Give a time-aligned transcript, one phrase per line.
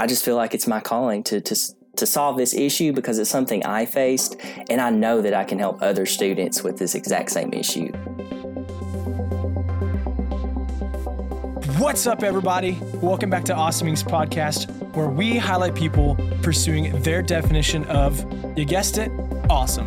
[0.00, 1.54] I just feel like it's my calling to to
[1.96, 4.34] to solve this issue because it's something I faced,
[4.70, 7.92] and I know that I can help other students with this exact same issue.
[11.76, 12.78] What's up, everybody?
[13.02, 18.24] Welcome back to Awesome Inc's Podcast, where we highlight people pursuing their definition of,
[18.56, 19.12] you guessed it,
[19.50, 19.86] awesome.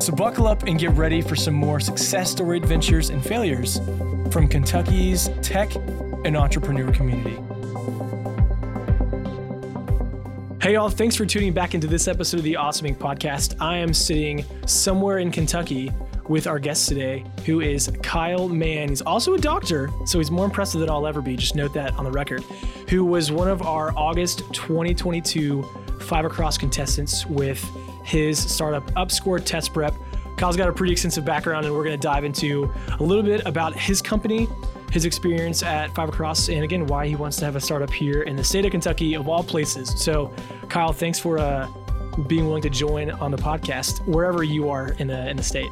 [0.00, 3.80] So buckle up and get ready for some more success story adventures and failures
[4.30, 7.40] from Kentucky's tech and entrepreneur community.
[10.64, 13.54] Hey, y'all, thanks for tuning back into this episode of the Awesome Inc Podcast.
[13.60, 15.92] I am sitting somewhere in Kentucky
[16.26, 18.88] with our guest today, who is Kyle Mann.
[18.88, 21.36] He's also a doctor, so he's more impressive than I'll ever be.
[21.36, 22.42] Just note that on the record.
[22.88, 25.62] Who was one of our August 2022
[26.00, 27.62] Five Across contestants with
[28.02, 29.92] his startup Upscore Test Prep.
[30.38, 33.42] Kyle's got a pretty extensive background, and we're going to dive into a little bit
[33.44, 34.48] about his company,
[34.94, 38.22] his experience at Five Across, and again, why he wants to have a startup here
[38.22, 39.92] in the state of Kentucky, of all places.
[40.00, 40.32] So,
[40.68, 41.68] Kyle, thanks for uh,
[42.28, 45.70] being willing to join on the podcast wherever you are in the in the state.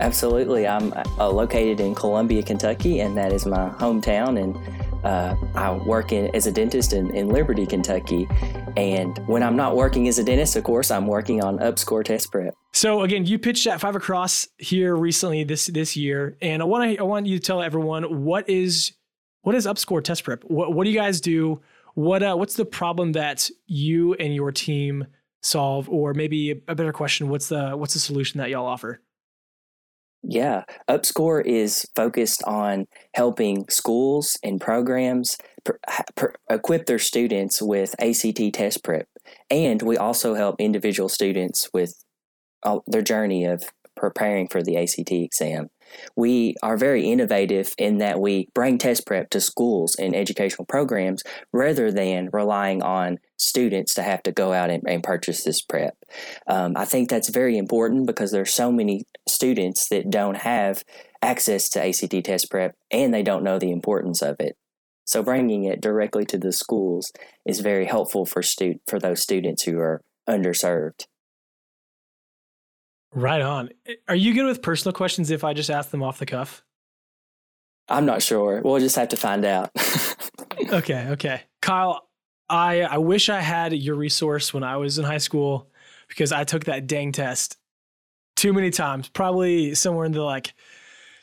[0.00, 4.38] Absolutely, I'm uh, located in Columbia, Kentucky, and that is my hometown.
[4.38, 4.54] And
[5.02, 8.28] uh, I work in, as a dentist in, in Liberty, Kentucky.
[8.76, 12.30] And when I'm not working as a dentist, of course, I'm working on Upscore Test
[12.30, 12.54] Prep.
[12.74, 16.90] So again, you pitched at Five Across here recently this this year, and I want
[16.90, 18.92] to I want you to tell everyone what is
[19.42, 20.44] what is Upscore Test Prep.
[20.44, 21.62] What what do you guys do?
[21.94, 25.06] What uh, what's the problem that you and your team
[25.40, 29.00] solve, or maybe a better question, what's the what's the solution that y'all offer?
[30.28, 35.38] Yeah, Upscore is focused on helping schools and programs
[36.50, 39.06] equip their students with ACT test prep,
[39.50, 41.94] and we also help individual students with
[42.88, 43.62] their journey of
[43.96, 45.68] preparing for the ACT exam.
[46.16, 51.22] We are very innovative in that we bring test prep to schools and educational programs
[51.52, 55.96] rather than relying on students to have to go out and, and purchase this prep.
[56.46, 60.84] Um, I think that's very important because there's so many students that don't have
[61.22, 64.56] access to ACT test prep and they don't know the importance of it.
[65.04, 67.12] So bringing it directly to the schools
[67.44, 71.06] is very helpful for stu- for those students who are underserved.
[73.16, 73.70] Right on.
[74.08, 76.62] Are you good with personal questions if I just ask them off the cuff?
[77.88, 78.60] I'm not sure.
[78.60, 79.70] We'll just have to find out.
[80.70, 81.40] okay, okay.
[81.62, 82.10] Kyle,
[82.50, 85.70] I I wish I had your resource when I was in high school
[86.08, 87.56] because I took that dang test
[88.36, 89.08] too many times.
[89.08, 90.52] Probably somewhere in the like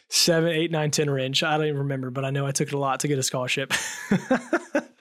[0.09, 1.43] seven, eight, nine, ten range.
[1.43, 3.23] I don't even remember, but I know I took it a lot to get a
[3.23, 3.71] scholarship.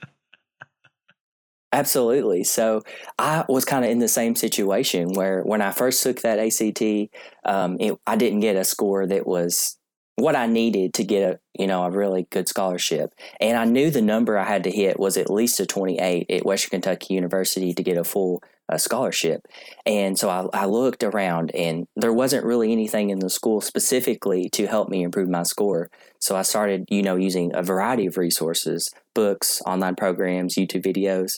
[1.72, 2.44] Absolutely.
[2.44, 2.82] So
[3.18, 7.10] I was kind of in the same situation where when I first took that ACT,
[7.46, 9.78] um, it, I didn't get a score that was
[10.16, 13.90] what I needed to get a you know a really good scholarship, and I knew
[13.90, 17.72] the number I had to hit was at least a 28 at Western Kentucky University
[17.74, 19.46] to get a full uh, scholarship.
[19.84, 24.48] And so I, I looked around, and there wasn't really anything in the school specifically
[24.50, 25.90] to help me improve my score.
[26.18, 31.32] So I started you know using a variety of resources books, online programs, YouTube videos.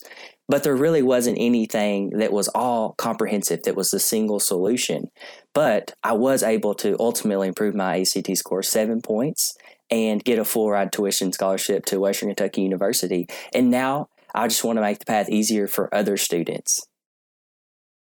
[0.46, 5.10] But there really wasn't anything that was all comprehensive, that was the single solution.
[5.54, 9.56] But I was able to ultimately improve my ACT score seven points
[9.90, 13.28] and get a full ride tuition scholarship to Western Kentucky University.
[13.54, 16.86] And now I just want to make the path easier for other students.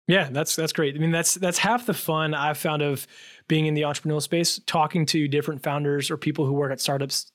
[0.08, 0.96] Yeah, that's that's great.
[0.96, 3.06] I mean, that's that's half the fun I've found of
[3.47, 7.31] being in the entrepreneurial space, talking to different founders or people who work at startups.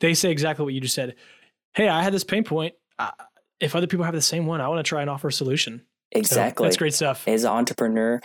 [0.00, 1.16] They say exactly what you just said
[1.76, 2.74] hey, I had this pain point.
[3.60, 5.82] If other people have the same one, I want to try and offer a solution.
[6.10, 6.64] Exactly.
[6.64, 7.28] So that's great stuff.
[7.28, 8.20] As an entrepreneur,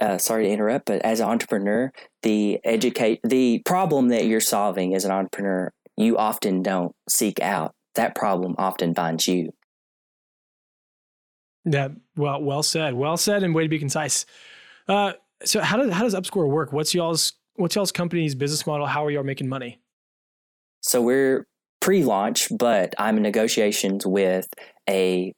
[0.00, 1.92] uh, sorry to interrupt, but as an entrepreneur,
[2.22, 7.74] the educate the problem that you're solving as an entrepreneur, you often don't seek out.
[7.94, 9.52] That problem often finds you.
[11.64, 14.24] Yeah, well, well said, well said, and way to be concise.
[14.86, 15.12] Uh,
[15.44, 16.72] so, how does how does Upscore work?
[16.72, 18.86] What's y'all's what's y'all's company's business model?
[18.86, 19.80] How are y'all making money?
[20.80, 21.46] So we're
[21.80, 24.48] pre-launch, but I'm in negotiations with
[24.88, 25.32] a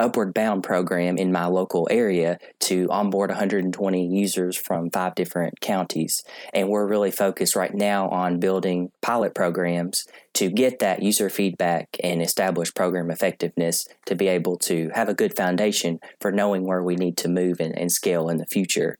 [0.00, 6.24] upward bound program in my local area to onboard 120 users from five different counties.
[6.52, 10.04] And we're really focused right now on building pilot programs
[10.34, 15.14] to get that user feedback and establish program effectiveness to be able to have a
[15.14, 18.96] good foundation for knowing where we need to move and, and scale in the future.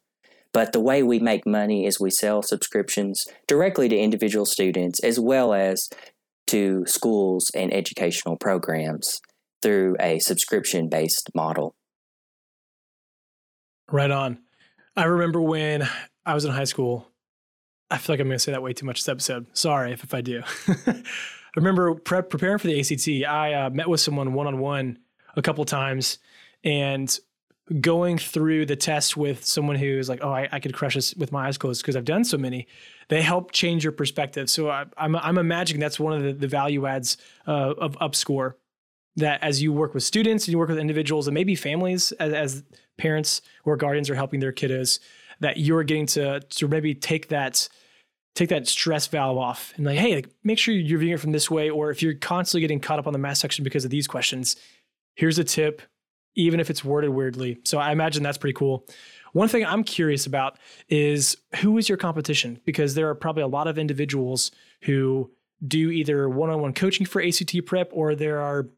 [0.53, 5.19] But the way we make money is we sell subscriptions directly to individual students as
[5.19, 5.89] well as
[6.49, 9.21] to schools and educational programs
[9.63, 11.75] through a subscription based model.
[13.91, 14.39] Right on.
[14.97, 15.89] I remember when
[16.25, 17.09] I was in high school.
[17.91, 19.47] I feel like I'm going to say that way too much this episode.
[19.53, 20.43] Sorry if, if I do.
[20.69, 21.03] I
[21.57, 24.99] remember prep, preparing for the ACT, I uh, met with someone one on one
[25.37, 26.19] a couple times
[26.63, 27.19] and
[27.81, 31.31] going through the test with someone who's like, oh, I, I could crush this with
[31.33, 32.67] my eyes closed because I've done so many.
[33.09, 34.51] They help change your perspective.
[34.51, 37.17] So I, am I'm, I'm imagining that's one of the, the value adds
[37.47, 38.55] uh, of UpScore
[39.17, 42.33] that as you work with students and you work with individuals and maybe families as,
[42.33, 42.63] as
[42.97, 44.99] parents or guardians are helping their kiddos,
[45.41, 47.69] that you're getting to to maybe take that
[48.35, 51.33] take that stress valve off and like, hey, like, make sure you're viewing it from
[51.33, 51.69] this way.
[51.69, 54.57] Or if you're constantly getting caught up on the math section because of these questions,
[55.15, 55.83] here's a tip,
[56.37, 57.59] even if it's worded weirdly.
[57.65, 58.87] So I imagine that's pretty cool.
[59.33, 60.59] One thing I'm curious about
[60.89, 62.61] is who is your competition?
[62.65, 64.51] Because there are probably a lot of individuals
[64.83, 65.31] who
[65.67, 68.69] do either one on one coaching for ACT prep or there are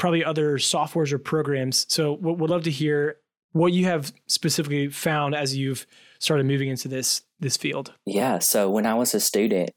[0.00, 1.84] probably other softwares or programs.
[1.90, 3.18] So we would love to hear
[3.52, 5.86] what you have specifically found as you've
[6.18, 7.92] started moving into this this field.
[8.06, 9.70] Yeah, so when I was a student,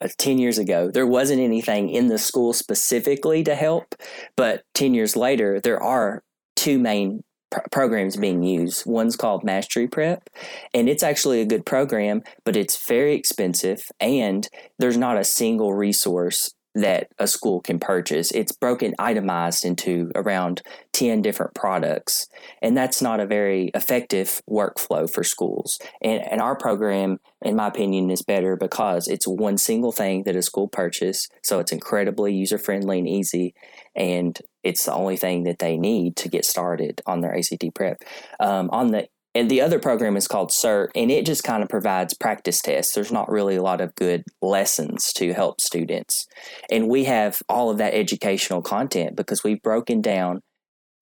[0.00, 3.94] uh, 10 years ago, there wasn't anything in the school specifically to help.
[4.36, 6.22] But 10 years later, there are
[6.56, 8.84] two main pr- programs being used.
[8.86, 10.28] One's called Mastery Prep,
[10.74, 14.48] and it's actually a good program, but it's very expensive, and
[14.78, 18.30] there's not a single resource that a school can purchase.
[18.30, 20.62] It's broken itemized into around
[20.92, 22.28] 10 different products.
[22.62, 25.78] And that's not a very effective workflow for schools.
[26.00, 30.36] And, and our program, in my opinion, is better because it's one single thing that
[30.36, 31.28] a school purchase.
[31.42, 33.54] So it's incredibly user friendly and easy.
[33.96, 38.02] And it's the only thing that they need to get started on their ACT prep.
[38.38, 41.68] Um, on the and the other program is called CERT, and it just kind of
[41.68, 42.94] provides practice tests.
[42.94, 46.26] There's not really a lot of good lessons to help students.
[46.70, 50.40] And we have all of that educational content because we've broken down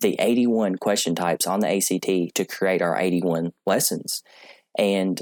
[0.00, 4.22] the 81 question types on the ACT to create our 81 lessons.
[4.78, 5.20] And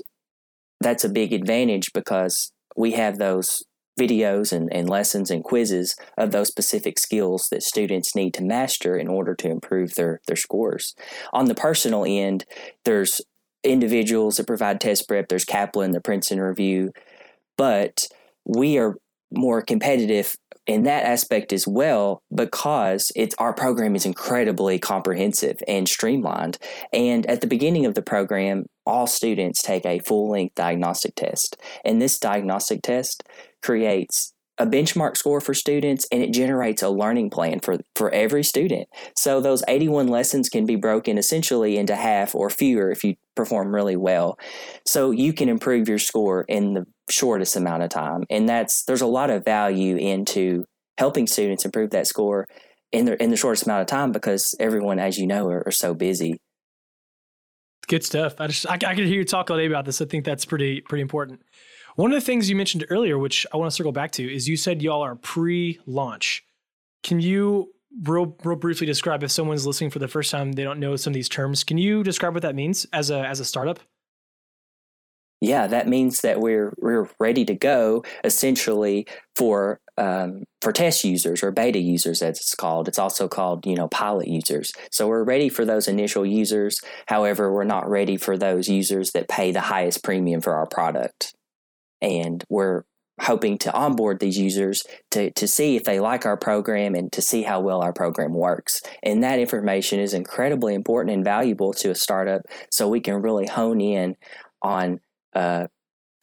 [0.81, 3.63] that's a big advantage because we have those
[3.99, 8.97] videos and, and lessons and quizzes of those specific skills that students need to master
[8.97, 10.95] in order to improve their, their scores.
[11.33, 12.45] On the personal end,
[12.85, 13.21] there's
[13.65, 16.93] individuals that provide test prep, there's Kaplan, the Princeton Review,
[17.57, 18.07] but
[18.45, 18.97] we are
[19.33, 25.89] more competitive in that aspect as well because it's our program is incredibly comprehensive and
[25.89, 26.59] streamlined
[26.93, 31.57] and at the beginning of the program all students take a full length diagnostic test
[31.85, 33.23] and this diagnostic test
[33.63, 38.43] creates a benchmark score for students and it generates a learning plan for, for every
[38.43, 38.89] student.
[39.15, 43.75] So those 81 lessons can be broken essentially into half or fewer if you perform
[43.75, 44.39] really well.
[44.87, 48.25] So you can improve your score in the shortest amount of time.
[48.31, 50.65] And that's there's a lot of value into
[50.97, 52.49] helping students improve that score
[52.93, 55.73] in the in the shortest amount of time because everyone, as you know, are, are
[55.73, 56.39] so busy.
[57.89, 58.41] Good stuff.
[58.41, 60.01] I just I, I could hear you talk all day about this.
[60.01, 61.43] I think that's pretty pretty important.
[61.97, 64.49] One of the things you mentioned earlier, which I want to circle back to, is
[64.49, 66.45] you said y'all are pre-launch.
[67.03, 67.73] Can you
[68.03, 71.13] real, real briefly describe if someone's listening for the first time, they don't know some
[71.13, 71.65] of these terms?
[71.65, 73.81] Can you describe what that means as a as a startup?
[75.41, 81.43] Yeah, that means that we're we're ready to go essentially for um, for test users
[81.43, 82.89] or beta users as it's called.
[82.89, 84.71] It's also called you know pilot users.
[84.91, 86.81] So we're ready for those initial users.
[87.07, 91.35] However, we're not ready for those users that pay the highest premium for our product
[92.01, 92.83] and we're
[93.21, 97.23] hoping to onboard these users to, to see if they like our program and to
[97.23, 98.81] see how well our program works.
[99.03, 103.47] And that information is incredibly important and valuable to a startup so we can really
[103.47, 104.17] hone in
[104.61, 105.01] on
[105.35, 105.69] uh,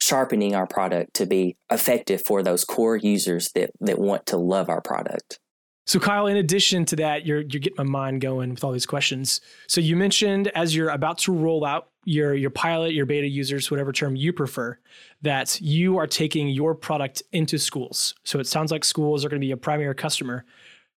[0.04, 4.68] sharpening our product to be effective for those core users that, that want to love
[4.68, 5.38] our product.
[5.86, 8.86] So, Kyle, in addition to that, you're you're getting my mind going with all these
[8.86, 9.42] questions.
[9.66, 13.70] So, you mentioned as you're about to roll out your your pilot, your beta users,
[13.70, 14.78] whatever term you prefer,
[15.20, 18.14] that you are taking your product into schools.
[18.24, 20.46] So, it sounds like schools are going to be a primary customer.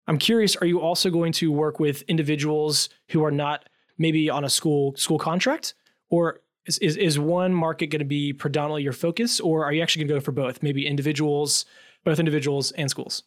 [0.08, 4.46] I'm curious, are you also going to work with individuals who are not maybe on
[4.46, 5.74] a school school contract,
[6.10, 9.82] or is is, is one market going to be predominantly your focus, or are you
[9.82, 11.66] actually going to go for both, maybe individuals,
[12.04, 13.24] both individuals and schools?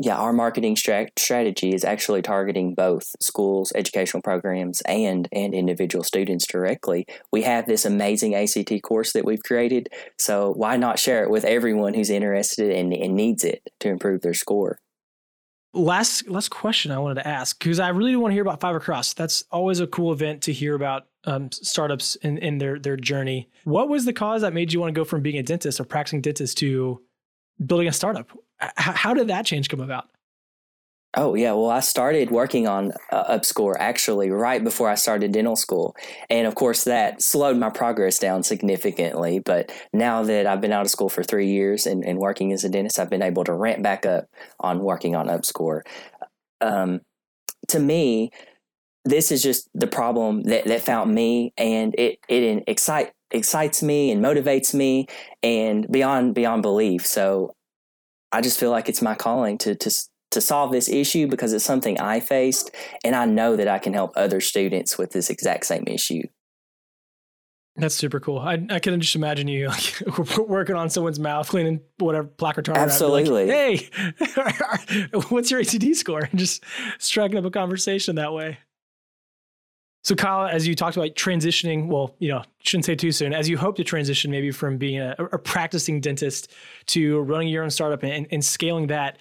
[0.00, 6.02] Yeah, our marketing strat- strategy is actually targeting both schools, educational programs, and and individual
[6.02, 7.06] students directly.
[7.32, 9.88] We have this amazing ACT course that we've created,
[10.18, 14.22] so why not share it with everyone who's interested and, and needs it to improve
[14.22, 14.78] their score?
[15.74, 18.76] Last last question I wanted to ask because I really want to hear about Five
[18.76, 19.14] Across.
[19.14, 23.48] That's always a cool event to hear about um, startups in, in their their journey.
[23.64, 25.84] What was the cause that made you want to go from being a dentist or
[25.84, 27.02] practicing dentist to
[27.64, 28.30] building a startup?
[28.76, 30.08] how did that change come about?
[31.16, 35.54] Oh yeah, well I started working on uh, UpScore actually right before I started dental
[35.54, 35.94] school,
[36.28, 39.38] and of course that slowed my progress down significantly.
[39.38, 42.64] But now that I've been out of school for three years and, and working as
[42.64, 44.24] a dentist, I've been able to ramp back up
[44.58, 45.82] on working on UpScore.
[46.60, 47.00] Um,
[47.68, 48.30] to me,
[49.04, 54.10] this is just the problem that, that found me, and it it excite excites me
[54.10, 55.06] and motivates me,
[55.44, 57.06] and beyond beyond belief.
[57.06, 57.54] So
[58.32, 59.90] I just feel like it's my calling to to
[60.34, 62.70] to solve this issue because it's something I faced,
[63.02, 66.22] and I know that I can help other students with this exact same issue.
[67.76, 68.38] That's super cool.
[68.38, 70.02] I, I can just imagine you like
[70.38, 72.76] working on someone's mouth, cleaning whatever plaque retarder.
[72.76, 73.46] Absolutely.
[73.46, 76.20] Like, hey, what's your ACT score?
[76.20, 76.64] And just
[76.98, 78.58] striking up a conversation that way.
[80.04, 83.48] So, Kyle, as you talked about transitioning, well, you know, shouldn't say too soon, as
[83.48, 86.52] you hope to transition maybe from being a, a practicing dentist
[86.88, 89.16] to running your own startup and, and, scaling that,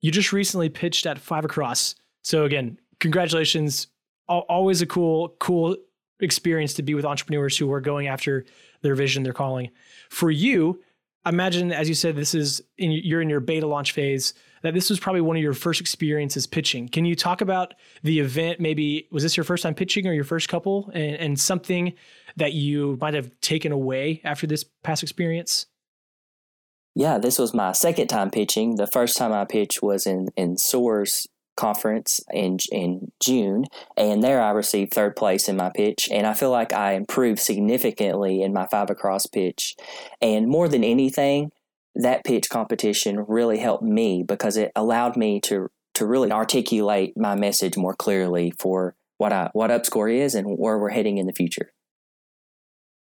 [0.00, 1.94] you just recently pitched at Five Across.
[2.22, 3.88] So again, congratulations.
[4.28, 5.76] Always a cool, cool
[6.20, 8.44] experience to be with entrepreneurs who are going after
[8.82, 9.70] their vision, their calling.
[10.08, 10.82] For you,
[11.26, 14.34] imagine, as you said, this is in, you're in your beta launch phase.
[14.62, 16.86] That this was probably one of your first experiences pitching.
[16.88, 18.60] Can you talk about the event?
[18.60, 21.94] Maybe was this your first time pitching or your first couple, and, and something
[22.36, 25.64] that you might have taken away after this past experience?
[26.94, 28.76] Yeah, this was my second time pitching.
[28.76, 33.66] The first time I pitched was in in SOAR's conference in in June,
[33.96, 37.40] and there I received third place in my pitch, and I feel like I improved
[37.40, 39.76] significantly in my five across pitch,
[40.20, 41.52] and more than anything,
[41.94, 47.34] that pitch competition really helped me because it allowed me to to really articulate my
[47.34, 51.32] message more clearly for what I what UpScore is and where we're heading in the
[51.32, 51.72] future.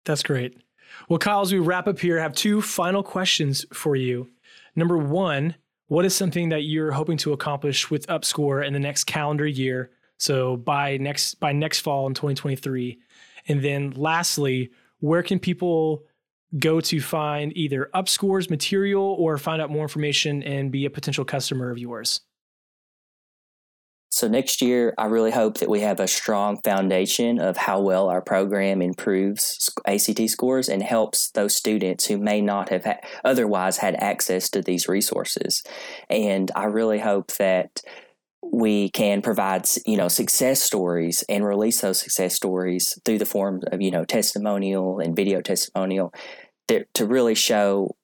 [0.04, 0.62] That's great.
[1.08, 4.28] Well, Kyle, as we wrap up here, I have two final questions for you.
[4.74, 5.54] Number one,
[5.88, 9.90] what is something that you're hoping to accomplish with UpScore in the next calendar year?
[10.18, 12.98] So by next by next fall in 2023.
[13.48, 16.04] And then lastly, where can people
[16.58, 21.24] go to find either UpScore's material or find out more information and be a potential
[21.24, 22.20] customer of yours?
[24.16, 28.08] So next year, I really hope that we have a strong foundation of how well
[28.08, 33.76] our program improves ACT scores and helps those students who may not have ha- otherwise
[33.76, 35.62] had access to these resources.
[36.08, 37.82] And I really hope that
[38.42, 43.60] we can provide you know success stories and release those success stories through the form
[43.70, 46.14] of you know testimonial and video testimonial
[46.68, 47.94] to really show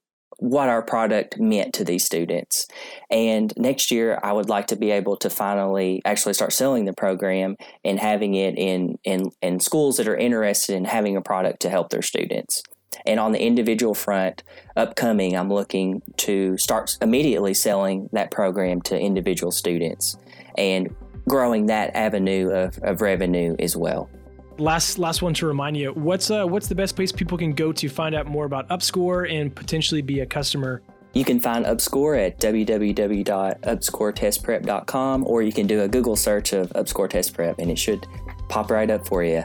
[0.42, 2.66] what our product meant to these students.
[3.10, 6.92] And next year, I would like to be able to finally actually start selling the
[6.92, 11.60] program and having it in, in, in schools that are interested in having a product
[11.62, 12.64] to help their students.
[13.06, 14.42] And on the individual front,
[14.76, 20.16] upcoming, I'm looking to start immediately selling that program to individual students
[20.58, 20.92] and
[21.28, 24.10] growing that avenue of, of revenue as well
[24.58, 27.72] last last one to remind you what's uh, what's the best place people can go
[27.72, 30.82] to find out more about upscore and potentially be a customer?
[31.14, 37.10] You can find upscore at www.upscoretestprep.com or you can do a google search of upscore
[37.10, 38.06] test prep and it should
[38.48, 39.44] pop right up for you.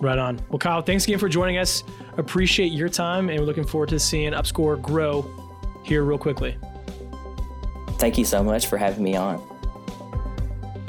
[0.00, 0.38] Right on.
[0.50, 1.82] Well kyle thanks again for joining us.
[2.18, 5.28] Appreciate your time and we're looking forward to seeing upscore grow
[5.84, 6.56] here real quickly.
[7.98, 9.55] Thank you so much for having me on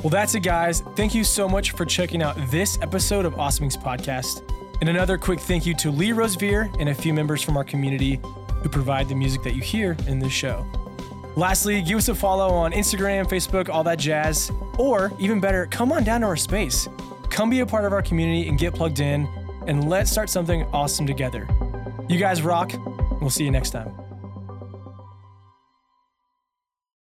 [0.08, 0.80] well, that's it, guys.
[0.96, 4.42] Thank you so much for checking out this episode of Awesome Inc's Podcast.
[4.80, 8.22] And another quick thank you to Lee Rosevere and a few members from our community
[8.64, 10.66] who provide the music that you hear in this show.
[11.36, 14.50] Lastly, give us a follow on Instagram, Facebook, all that jazz.
[14.78, 16.88] Or even better, come on down to our space.
[17.30, 19.28] Come be a part of our community and get plugged in,
[19.68, 21.50] and let's start something awesome together.
[22.08, 22.72] You guys rock.
[23.20, 24.07] We'll see you next time.